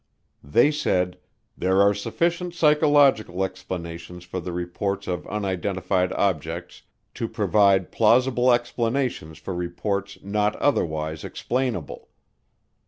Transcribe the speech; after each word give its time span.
They 0.43 0.71
said, 0.71 1.19
"there 1.55 1.79
are 1.79 1.93
sufficient 1.93 2.55
psychological 2.55 3.43
explanations 3.43 4.23
for 4.23 4.39
the 4.39 4.51
reports 4.51 5.07
of 5.07 5.27
unidentified 5.27 6.11
objects 6.13 6.81
to 7.13 7.27
provide 7.29 7.91
plausible 7.91 8.51
explanations 8.51 9.37
for 9.37 9.53
reports 9.53 10.17
not 10.23 10.55
otherwise 10.55 11.23
explainable." 11.23 12.09